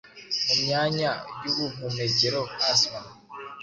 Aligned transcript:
mu 0.45 0.55
myanya 0.61 1.11
y’ubuhumekero 1.43 2.41
asma 2.71 2.99